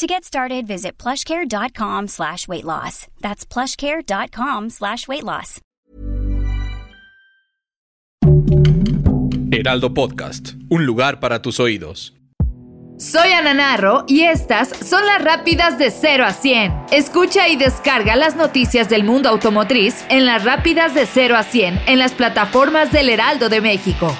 To 0.00 0.06
get 0.06 0.24
started, 0.24 0.66
visit 0.66 0.96
plushcare.com 0.96 2.08
slash 2.08 2.48
weight 2.48 2.64
loss. 2.64 3.06
That's 3.20 3.44
plushcare.com 3.44 4.70
slash 4.70 5.06
weight 5.06 5.24
loss. 5.24 5.60
Heraldo 9.52 9.92
Podcast, 9.92 10.54
un 10.70 10.86
lugar 10.86 11.20
para 11.20 11.42
tus 11.42 11.60
oídos. 11.60 12.14
Soy 12.96 13.32
Ana 13.32 13.52
Narro 13.52 14.04
y 14.08 14.22
estas 14.22 14.70
son 14.70 15.04
las 15.04 15.22
rápidas 15.22 15.78
de 15.78 15.90
0 15.90 16.24
a 16.24 16.32
100. 16.32 16.72
Escucha 16.92 17.48
y 17.48 17.56
descarga 17.56 18.16
las 18.16 18.36
noticias 18.36 18.88
del 18.88 19.04
mundo 19.04 19.28
automotriz 19.28 20.06
en 20.08 20.24
las 20.24 20.44
rápidas 20.44 20.94
de 20.94 21.04
0 21.04 21.36
a 21.36 21.42
100 21.42 21.78
en 21.86 21.98
las 21.98 22.12
plataformas 22.12 22.90
del 22.90 23.10
Heraldo 23.10 23.50
de 23.50 23.60
México. 23.60 24.16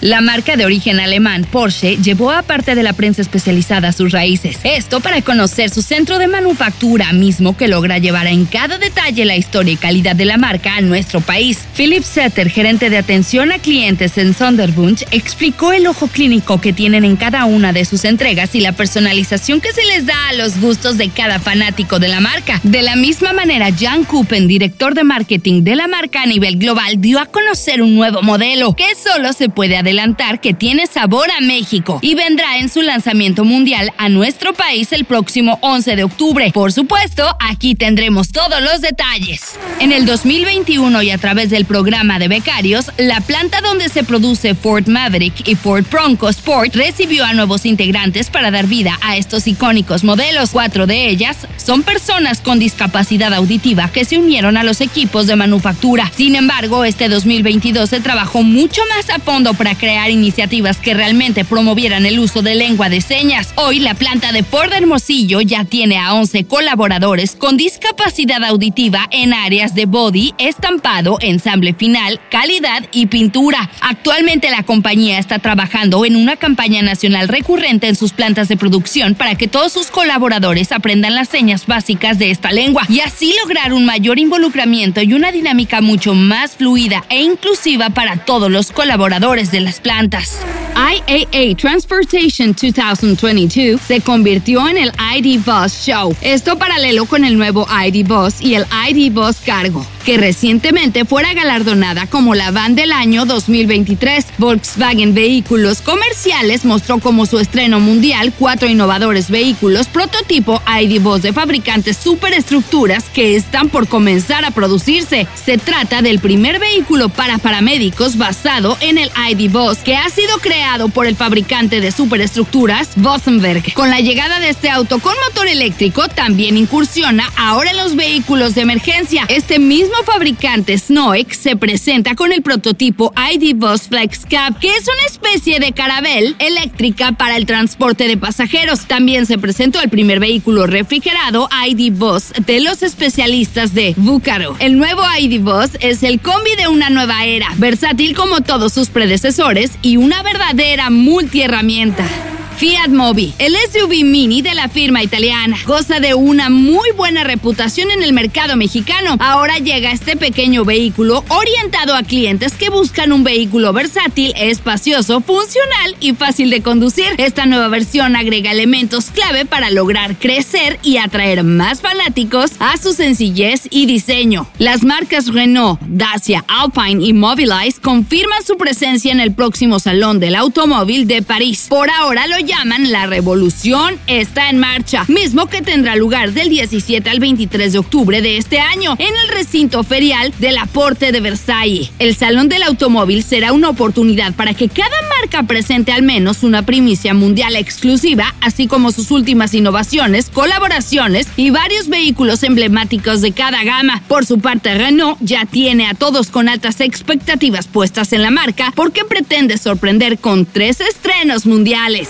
La 0.00 0.22
marca 0.22 0.56
de 0.56 0.64
origen 0.64 0.98
alemán 0.98 1.44
Porsche 1.44 1.98
llevó 1.98 2.30
a 2.30 2.40
parte 2.40 2.74
de 2.74 2.82
la 2.82 2.94
prensa 2.94 3.20
especializada 3.20 3.92
sus 3.92 4.12
raíces. 4.12 4.58
Esto 4.64 5.00
para 5.00 5.20
conocer 5.20 5.68
su 5.68 5.82
centro 5.82 6.18
de 6.18 6.26
manufactura, 6.26 7.12
mismo 7.12 7.54
que 7.54 7.68
logra 7.68 7.98
llevar 7.98 8.26
en 8.26 8.46
cada 8.46 8.78
detalle 8.78 9.26
la 9.26 9.36
historia 9.36 9.74
y 9.74 9.76
calidad 9.76 10.16
de 10.16 10.24
la 10.24 10.38
marca 10.38 10.76
a 10.76 10.80
nuestro 10.80 11.20
país. 11.20 11.58
Philip 11.76 12.02
Setter, 12.02 12.48
gerente 12.48 12.88
de 12.88 12.96
atención 12.96 13.52
a 13.52 13.58
clientes 13.58 14.16
en 14.16 14.32
Sonderbund, 14.32 15.04
explicó 15.10 15.74
el 15.74 15.86
ojo 15.86 16.08
clínico 16.08 16.62
que 16.62 16.72
tienen 16.72 17.04
en 17.04 17.16
cada 17.16 17.44
una 17.44 17.74
de 17.74 17.84
sus 17.84 18.06
entregas 18.06 18.54
y 18.54 18.60
la 18.60 18.72
personalización 18.72 19.60
que 19.60 19.72
se 19.72 19.84
les 19.84 20.06
da 20.06 20.28
a 20.30 20.32
los 20.32 20.58
gustos 20.60 20.96
de 20.96 21.10
cada 21.10 21.40
fanático 21.40 21.98
de 21.98 22.08
la 22.08 22.20
marca. 22.20 22.58
De 22.62 22.80
la 22.80 22.96
misma 22.96 23.34
manera, 23.34 23.68
Jan 23.78 24.04
Kupen, 24.04 24.48
director 24.48 24.94
de 24.94 25.04
marketing 25.04 25.62
de 25.62 25.76
la 25.76 25.88
marca 25.88 26.22
a 26.22 26.26
nivel 26.26 26.56
global, 26.56 27.02
dio 27.02 27.18
a 27.18 27.26
conocer 27.26 27.82
un 27.82 27.94
nuevo 27.96 28.22
modelo 28.22 28.74
que 28.74 28.86
solo 28.94 29.34
se 29.34 29.50
puede 29.50 29.76
adelantar 29.76 29.89
adelantar 29.90 30.40
que 30.40 30.54
tiene 30.54 30.86
sabor 30.86 31.32
a 31.32 31.40
México 31.40 31.98
y 32.00 32.14
vendrá 32.14 32.58
en 32.58 32.68
su 32.68 32.80
lanzamiento 32.80 33.44
mundial 33.44 33.92
a 33.98 34.08
nuestro 34.08 34.54
país 34.54 34.92
el 34.92 35.04
próximo 35.04 35.58
11 35.62 35.96
de 35.96 36.04
octubre. 36.04 36.52
Por 36.54 36.72
supuesto, 36.72 37.26
aquí 37.40 37.74
tendremos 37.74 38.30
todos 38.30 38.62
los 38.62 38.80
detalles. 38.80 39.58
En 39.80 39.90
el 39.90 40.06
2021 40.06 41.02
y 41.02 41.10
a 41.10 41.18
través 41.18 41.50
del 41.50 41.64
programa 41.64 42.20
de 42.20 42.28
becarios, 42.28 42.92
la 42.98 43.20
planta 43.20 43.60
donde 43.60 43.88
se 43.88 44.04
produce 44.04 44.54
Ford 44.54 44.86
Maverick 44.86 45.48
y 45.48 45.56
Ford 45.56 45.84
Bronco 45.90 46.28
Sport 46.28 46.76
recibió 46.76 47.24
a 47.24 47.32
nuevos 47.32 47.66
integrantes 47.66 48.30
para 48.30 48.52
dar 48.52 48.68
vida 48.68 48.96
a 49.02 49.16
estos 49.16 49.48
icónicos 49.48 50.04
modelos. 50.04 50.50
Cuatro 50.50 50.86
de 50.86 51.08
ellas 51.08 51.36
son 51.56 51.82
personas 51.82 52.40
con 52.40 52.60
discapacidad 52.60 53.34
auditiva 53.34 53.90
que 53.90 54.04
se 54.04 54.18
unieron 54.18 54.56
a 54.56 54.62
los 54.62 54.80
equipos 54.80 55.26
de 55.26 55.34
manufactura. 55.34 56.12
Sin 56.14 56.36
embargo, 56.36 56.84
este 56.84 57.08
2022 57.08 57.90
se 57.90 58.00
trabajó 58.00 58.44
mucho 58.44 58.82
más 58.94 59.10
a 59.10 59.18
fondo 59.18 59.54
para 59.54 59.74
crear 59.80 60.10
iniciativas 60.10 60.76
que 60.76 60.94
realmente 60.94 61.44
promovieran 61.44 62.04
el 62.04 62.20
uso 62.20 62.42
de 62.42 62.54
lengua 62.54 62.90
de 62.90 63.00
señas. 63.00 63.52
Hoy 63.56 63.80
la 63.80 63.94
planta 63.94 64.30
de 64.30 64.44
Ford 64.44 64.72
Hermosillo 64.72 65.40
ya 65.40 65.64
tiene 65.64 65.98
a 65.98 66.14
11 66.14 66.44
colaboradores 66.44 67.34
con 67.34 67.56
discapacidad 67.56 68.44
auditiva 68.44 69.08
en 69.10 69.32
áreas 69.32 69.74
de 69.74 69.86
body, 69.86 70.34
estampado, 70.38 71.16
ensamble 71.20 71.72
final, 71.72 72.20
calidad 72.30 72.84
y 72.92 73.06
pintura. 73.06 73.70
Actualmente 73.80 74.50
la 74.50 74.62
compañía 74.62 75.18
está 75.18 75.38
trabajando 75.38 76.04
en 76.04 76.14
una 76.14 76.36
campaña 76.36 76.82
nacional 76.82 77.28
recurrente 77.28 77.88
en 77.88 77.96
sus 77.96 78.12
plantas 78.12 78.48
de 78.48 78.58
producción 78.58 79.14
para 79.14 79.34
que 79.34 79.48
todos 79.48 79.72
sus 79.72 79.86
colaboradores 79.86 80.72
aprendan 80.72 81.14
las 81.14 81.28
señas 81.28 81.66
básicas 81.66 82.18
de 82.18 82.30
esta 82.30 82.52
lengua 82.52 82.82
y 82.90 83.00
así 83.00 83.34
lograr 83.42 83.72
un 83.72 83.86
mayor 83.86 84.18
involucramiento 84.18 85.00
y 85.00 85.14
una 85.14 85.32
dinámica 85.32 85.80
mucho 85.80 86.14
más 86.14 86.56
fluida 86.56 87.04
e 87.08 87.22
inclusiva 87.22 87.88
para 87.88 88.18
todos 88.18 88.50
los 88.50 88.72
colaboradores 88.72 89.50
de 89.50 89.60
la 89.60 89.69
plantas. 89.78 90.40
IAA 90.80 91.54
Transportation 91.56 92.54
2022 92.54 93.78
se 93.86 94.00
convirtió 94.00 94.66
en 94.66 94.78
el 94.78 94.92
ID 95.14 95.38
Bus 95.44 95.74
Show. 95.84 96.16
Esto 96.22 96.56
paralelo 96.56 97.04
con 97.04 97.22
el 97.26 97.36
nuevo 97.36 97.66
ID 97.70 98.06
Bus 98.06 98.40
y 98.40 98.54
el 98.54 98.64
ID 98.88 99.12
Bus 99.12 99.36
Cargo, 99.44 99.86
que 100.06 100.16
recientemente 100.16 101.04
fuera 101.04 101.34
galardonada 101.34 102.06
como 102.06 102.34
la 102.34 102.50
van 102.50 102.76
del 102.76 102.92
año 102.92 103.26
2023. 103.26 104.24
Volkswagen 104.38 105.12
Vehículos 105.12 105.82
Comerciales 105.82 106.64
mostró 106.64 106.98
como 106.98 107.26
su 107.26 107.38
estreno 107.38 107.78
mundial 107.78 108.32
cuatro 108.38 108.66
innovadores 108.66 109.28
vehículos 109.28 109.86
prototipo 109.88 110.62
ID 110.80 110.98
Bus 111.02 111.20
de 111.20 111.34
fabricantes 111.34 111.98
superestructuras 111.98 113.04
que 113.10 113.36
están 113.36 113.68
por 113.68 113.86
comenzar 113.86 114.46
a 114.46 114.50
producirse. 114.50 115.28
Se 115.44 115.58
trata 115.58 116.00
del 116.00 116.20
primer 116.20 116.58
vehículo 116.58 117.10
para 117.10 117.36
paramédicos 117.36 118.16
basado 118.16 118.78
en 118.80 118.96
el 118.96 119.10
ID 119.30 119.50
Bus 119.50 119.76
que 119.78 119.96
ha 119.96 120.08
sido 120.08 120.38
creado 120.38 120.69
por 120.70 121.06
el 121.06 121.16
fabricante 121.16 121.80
de 121.80 121.90
superestructuras 121.90 122.90
Bosenberg. 122.94 123.74
Con 123.74 123.90
la 123.90 123.98
llegada 123.98 124.38
de 124.38 124.50
este 124.50 124.70
auto 124.70 125.00
con 125.00 125.14
motor 125.26 125.48
eléctrico, 125.48 126.06
también 126.06 126.56
incursiona 126.56 127.28
ahora 127.36 127.72
en 127.72 127.76
los 127.76 127.96
vehículos 127.96 128.54
de 128.54 128.60
emergencia. 128.60 129.24
Este 129.28 129.58
mismo 129.58 129.96
fabricante 130.06 130.78
Snoek 130.78 131.32
se 131.32 131.56
presenta 131.56 132.14
con 132.14 132.30
el 132.30 132.42
prototipo 132.42 133.12
ID 133.16 133.56
Bus 133.56 133.88
Flex 133.88 134.20
Cab, 134.26 134.60
que 134.60 134.68
es 134.68 134.84
una 134.84 135.06
especie 135.06 135.58
de 135.58 135.72
carabel 135.72 136.36
eléctrica 136.38 137.10
para 137.12 137.36
el 137.36 137.46
transporte 137.46 138.06
de 138.06 138.16
pasajeros. 138.16 138.86
También 138.86 139.26
se 139.26 139.38
presentó 139.38 139.80
el 139.80 139.90
primer 139.90 140.20
vehículo 140.20 140.68
refrigerado 140.68 141.48
ID 141.66 141.92
Bus 141.92 142.32
de 142.46 142.60
los 142.60 142.84
especialistas 142.84 143.74
de 143.74 143.94
Bucaro. 143.96 144.54
El 144.60 144.78
nuevo 144.78 145.02
ID 145.18 145.40
Bus 145.40 145.70
es 145.80 146.04
el 146.04 146.20
combi 146.20 146.54
de 146.56 146.68
una 146.68 146.90
nueva 146.90 147.24
era, 147.24 147.48
versátil 147.56 148.14
como 148.14 148.42
todos 148.42 148.72
sus 148.72 148.88
predecesores 148.88 149.72
y 149.82 149.96
una 149.96 150.22
verdadera 150.22 150.59
multiherramienta. 150.90 152.29
Fiat 152.60 152.90
Mobi, 152.90 153.32
el 153.38 153.56
SUV 153.72 154.04
mini 154.04 154.42
de 154.42 154.54
la 154.54 154.68
firma 154.68 155.02
italiana, 155.02 155.56
goza 155.64 155.98
de 155.98 156.12
una 156.12 156.50
muy 156.50 156.90
buena 156.94 157.24
reputación 157.24 157.90
en 157.90 158.02
el 158.02 158.12
mercado 158.12 158.54
mexicano. 158.54 159.16
Ahora 159.18 159.56
llega 159.56 159.92
este 159.92 160.14
pequeño 160.14 160.66
vehículo 160.66 161.24
orientado 161.28 161.94
a 161.94 162.02
clientes 162.02 162.52
que 162.52 162.68
buscan 162.68 163.12
un 163.12 163.24
vehículo 163.24 163.72
versátil, 163.72 164.34
espacioso, 164.36 165.22
funcional 165.22 165.96
y 166.00 166.12
fácil 166.12 166.50
de 166.50 166.60
conducir. 166.60 167.06
Esta 167.16 167.46
nueva 167.46 167.68
versión 167.68 168.14
agrega 168.14 168.50
elementos 168.50 169.06
clave 169.06 169.46
para 169.46 169.70
lograr 169.70 170.18
crecer 170.18 170.78
y 170.82 170.98
atraer 170.98 171.44
más 171.44 171.80
fanáticos 171.80 172.50
a 172.58 172.76
su 172.76 172.92
sencillez 172.92 173.68
y 173.70 173.86
diseño. 173.86 174.46
Las 174.58 174.82
marcas 174.82 175.28
Renault, 175.28 175.80
Dacia, 175.86 176.44
Alpine 176.46 177.02
y 177.02 177.14
Mobilize 177.14 177.80
confirman 177.80 178.44
su 178.44 178.58
presencia 178.58 179.12
en 179.12 179.20
el 179.20 179.32
próximo 179.32 179.78
Salón 179.78 180.20
del 180.20 180.34
Automóvil 180.34 181.06
de 181.06 181.22
París. 181.22 181.64
Por 181.70 181.88
ahora 181.88 182.26
lo 182.26 182.49
llaman 182.50 182.90
La 182.90 183.06
Revolución 183.06 183.96
está 184.08 184.50
en 184.50 184.58
marcha, 184.58 185.04
mismo 185.06 185.46
que 185.46 185.62
tendrá 185.62 185.94
lugar 185.94 186.32
del 186.32 186.48
17 186.48 187.08
al 187.08 187.20
23 187.20 187.72
de 187.72 187.78
octubre 187.78 188.20
de 188.20 188.38
este 188.38 188.58
año 188.58 188.96
en 188.98 189.14
el 189.24 189.28
recinto 189.28 189.84
ferial 189.84 190.34
de 190.40 190.50
la 190.50 190.66
Porte 190.66 191.12
de 191.12 191.20
Versailles. 191.20 191.92
El 192.00 192.16
Salón 192.16 192.48
del 192.48 192.64
Automóvil 192.64 193.22
será 193.22 193.52
una 193.52 193.68
oportunidad 193.68 194.34
para 194.34 194.54
que 194.54 194.68
cada 194.68 194.96
marca 195.20 195.44
presente 195.44 195.92
al 195.92 196.02
menos 196.02 196.42
una 196.42 196.62
primicia 196.66 197.14
mundial 197.14 197.54
exclusiva, 197.54 198.34
así 198.40 198.66
como 198.66 198.90
sus 198.90 199.12
últimas 199.12 199.54
innovaciones, 199.54 200.28
colaboraciones 200.28 201.28
y 201.36 201.50
varios 201.50 201.88
vehículos 201.88 202.42
emblemáticos 202.42 203.20
de 203.20 203.30
cada 203.30 203.62
gama. 203.62 204.02
Por 204.08 204.26
su 204.26 204.40
parte, 204.40 204.74
Renault 204.74 205.18
ya 205.20 205.46
tiene 205.46 205.86
a 205.86 205.94
todos 205.94 206.30
con 206.30 206.48
altas 206.48 206.80
expectativas 206.80 207.68
puestas 207.68 208.12
en 208.12 208.22
la 208.22 208.32
marca 208.32 208.72
porque 208.74 209.04
pretende 209.04 209.56
sorprender 209.56 210.18
con 210.18 210.46
tres 210.46 210.80
estrenos 210.80 211.46
mundiales. 211.46 212.08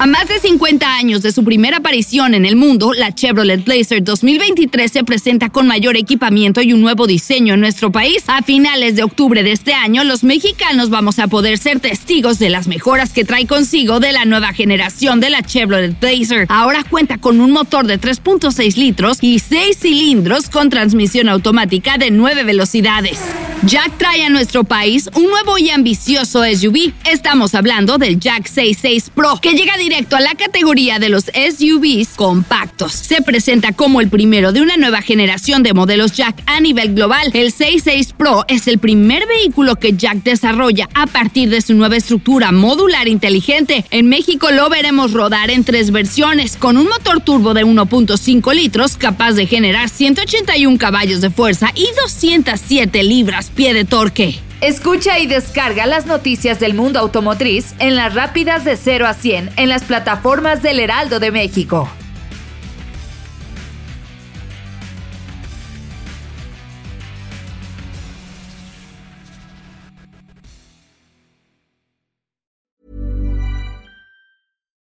A 0.00 0.06
más 0.06 0.28
de 0.28 0.38
50 0.40 0.94
años 0.94 1.20
de 1.20 1.30
su 1.30 1.44
primera 1.44 1.76
aparición 1.76 2.32
en 2.32 2.46
el 2.46 2.56
mundo, 2.56 2.94
la 2.94 3.14
Chevrolet 3.14 3.62
Blazer 3.62 4.02
2023 4.02 4.90
se 4.90 5.04
presenta 5.04 5.50
con 5.50 5.66
mayor 5.66 5.98
equipamiento 5.98 6.62
y 6.62 6.72
un 6.72 6.80
nuevo 6.80 7.06
diseño 7.06 7.52
en 7.52 7.60
nuestro 7.60 7.92
país. 7.92 8.24
A 8.26 8.40
finales 8.40 8.96
de 8.96 9.02
octubre 9.02 9.42
de 9.42 9.52
este 9.52 9.74
año, 9.74 10.02
los 10.04 10.24
mexicanos 10.24 10.88
vamos 10.88 11.18
a 11.18 11.28
poder 11.28 11.58
ser 11.58 11.80
testigos 11.80 12.38
de 12.38 12.48
las 12.48 12.66
mejoras 12.66 13.12
que 13.12 13.26
trae 13.26 13.46
consigo 13.46 14.00
de 14.00 14.12
la 14.12 14.24
nueva 14.24 14.54
generación 14.54 15.20
de 15.20 15.28
la 15.28 15.42
Chevrolet 15.42 16.00
Blazer. 16.00 16.46
Ahora 16.48 16.82
cuenta 16.82 17.18
con 17.18 17.38
un 17.38 17.50
motor 17.50 17.86
de 17.86 18.00
3.6 18.00 18.76
litros 18.76 19.18
y 19.20 19.38
6 19.38 19.76
cilindros 19.78 20.48
con 20.48 20.70
transmisión 20.70 21.28
automática 21.28 21.98
de 21.98 22.10
9 22.10 22.44
velocidades. 22.44 23.20
Jack 23.62 23.98
trae 23.98 24.24
a 24.24 24.30
nuestro 24.30 24.64
país 24.64 25.10
un 25.14 25.24
nuevo 25.24 25.58
y 25.58 25.68
ambicioso 25.68 26.42
SUV. 26.44 26.94
Estamos 27.04 27.54
hablando 27.54 27.98
del 27.98 28.18
Jack 28.18 28.46
66 28.46 29.10
Pro, 29.14 29.38
que 29.38 29.52
llega 29.52 29.76
directo 29.90 30.14
a 30.14 30.20
la 30.20 30.36
categoría 30.36 31.00
de 31.00 31.08
los 31.08 31.24
SUVs 31.24 32.10
compactos. 32.14 32.92
Se 32.92 33.22
presenta 33.22 33.72
como 33.72 34.00
el 34.00 34.08
primero 34.08 34.52
de 34.52 34.60
una 34.60 34.76
nueva 34.76 35.02
generación 35.02 35.64
de 35.64 35.74
modelos 35.74 36.12
Jack 36.12 36.44
a 36.46 36.60
nivel 36.60 36.94
global. 36.94 37.32
El 37.34 37.50
66 37.50 38.12
Pro 38.12 38.44
es 38.46 38.68
el 38.68 38.78
primer 38.78 39.26
vehículo 39.26 39.74
que 39.74 39.94
Jack 39.94 40.22
desarrolla 40.22 40.88
a 40.94 41.08
partir 41.08 41.50
de 41.50 41.60
su 41.60 41.74
nueva 41.74 41.96
estructura 41.96 42.52
modular 42.52 43.08
inteligente. 43.08 43.84
En 43.90 44.08
México 44.08 44.52
lo 44.52 44.70
veremos 44.70 45.12
rodar 45.12 45.50
en 45.50 45.64
tres 45.64 45.90
versiones, 45.90 46.56
con 46.56 46.76
un 46.76 46.86
motor 46.86 47.20
turbo 47.20 47.52
de 47.52 47.64
1.5 47.64 48.54
litros 48.54 48.96
capaz 48.96 49.32
de 49.32 49.48
generar 49.48 49.88
181 49.88 50.78
caballos 50.78 51.20
de 51.20 51.30
fuerza 51.30 51.72
y 51.74 51.88
207 52.00 53.02
libras 53.02 53.50
pie 53.52 53.74
de 53.74 53.84
torque. 53.84 54.38
Escucha 54.60 55.18
y 55.18 55.26
descarga 55.26 55.86
las 55.86 56.04
noticias 56.04 56.60
del 56.60 56.74
mundo 56.74 56.98
automotriz 56.98 57.74
en 57.78 57.96
las 57.96 58.14
rápidas 58.14 58.62
de 58.62 58.76
0 58.76 59.06
a 59.06 59.14
100 59.14 59.52
en 59.56 59.68
las 59.70 59.84
plataformas 59.84 60.60
del 60.62 60.80
Heraldo 60.80 61.18
de 61.18 61.30
México. 61.30 61.88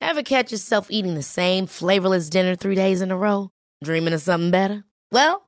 Ever 0.01 0.23
catch 0.23 0.51
yourself 0.51 0.87
eating 0.89 1.13
the 1.13 1.21
same 1.21 1.67
flavorless 1.67 2.29
dinner 2.29 2.55
three 2.55 2.75
days 2.75 3.01
in 3.01 3.11
a 3.11 3.17
row? 3.17 3.49
Dreaming 3.83 4.13
of 4.13 4.21
something 4.21 4.49
better? 4.49 4.83
Well, 5.11 5.47